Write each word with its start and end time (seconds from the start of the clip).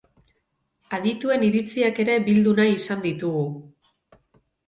Adituen 0.97 1.45
iritziak 1.49 2.01
ere 2.05 2.15
bildu 2.29 2.53
nahi 2.61 2.73
izan 2.79 3.03
ditugu. 3.05 3.43